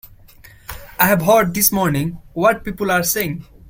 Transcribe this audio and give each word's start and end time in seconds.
I 0.99 1.05
have 1.05 1.21
heard 1.21 1.53
this 1.53 1.71
morning 1.71 2.19
what 2.33 2.63
people 2.65 2.89
are 2.89 3.03
saying. 3.03 3.45